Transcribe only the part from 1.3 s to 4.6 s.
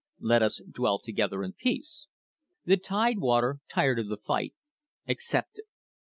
in peace." The Tidewater, tired of the fight,